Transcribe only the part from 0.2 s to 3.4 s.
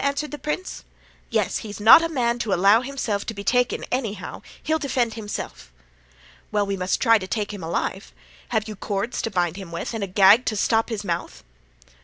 the prince. "'Yes, he's not a man to allow himself to